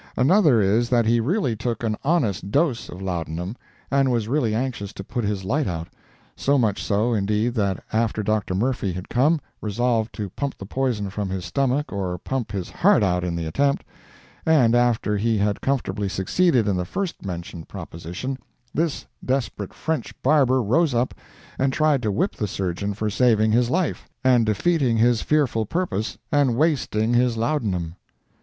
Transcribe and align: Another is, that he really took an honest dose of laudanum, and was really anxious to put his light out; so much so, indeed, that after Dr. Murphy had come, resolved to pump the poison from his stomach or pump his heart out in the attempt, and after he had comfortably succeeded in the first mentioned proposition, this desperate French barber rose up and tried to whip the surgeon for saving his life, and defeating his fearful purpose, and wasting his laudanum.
Another 0.17 0.59
is, 0.59 0.89
that 0.89 1.05
he 1.05 1.19
really 1.19 1.55
took 1.55 1.83
an 1.83 1.95
honest 2.03 2.49
dose 2.49 2.89
of 2.89 3.03
laudanum, 3.03 3.55
and 3.91 4.11
was 4.11 4.27
really 4.27 4.55
anxious 4.55 4.93
to 4.93 5.03
put 5.03 5.23
his 5.23 5.43
light 5.45 5.67
out; 5.67 5.89
so 6.35 6.57
much 6.57 6.81
so, 6.83 7.13
indeed, 7.13 7.53
that 7.53 7.83
after 7.93 8.23
Dr. 8.23 8.55
Murphy 8.55 8.93
had 8.93 9.09
come, 9.09 9.39
resolved 9.61 10.11
to 10.15 10.31
pump 10.31 10.57
the 10.57 10.65
poison 10.65 11.11
from 11.11 11.29
his 11.29 11.45
stomach 11.45 11.93
or 11.93 12.17
pump 12.17 12.51
his 12.51 12.67
heart 12.71 13.03
out 13.03 13.23
in 13.23 13.35
the 13.35 13.45
attempt, 13.45 13.83
and 14.43 14.73
after 14.73 15.17
he 15.17 15.37
had 15.37 15.61
comfortably 15.61 16.09
succeeded 16.09 16.67
in 16.67 16.77
the 16.77 16.83
first 16.83 17.23
mentioned 17.23 17.67
proposition, 17.67 18.39
this 18.73 19.05
desperate 19.23 19.71
French 19.71 20.19
barber 20.23 20.63
rose 20.63 20.95
up 20.95 21.13
and 21.59 21.71
tried 21.71 22.01
to 22.01 22.11
whip 22.11 22.33
the 22.33 22.47
surgeon 22.47 22.95
for 22.95 23.11
saving 23.11 23.51
his 23.51 23.69
life, 23.69 24.09
and 24.23 24.47
defeating 24.47 24.97
his 24.97 25.21
fearful 25.21 25.67
purpose, 25.67 26.17
and 26.31 26.55
wasting 26.55 27.13
his 27.13 27.37
laudanum. 27.37 27.93